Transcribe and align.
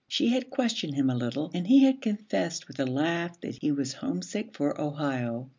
She 0.07 0.29
had 0.29 0.49
questioned 0.49 0.95
him 0.95 1.11
a 1.11 1.15
little 1.15 1.51
and 1.53 1.67
he 1.67 1.83
had 1.83 2.01
confessed 2.01 2.67
with 2.67 2.79
a 2.79 2.87
laugh 2.87 3.39
that 3.41 3.59
he 3.61 3.71
was 3.71 3.93
homesick 3.93 4.55
for 4.57 4.81
Ohio. 4.81 5.47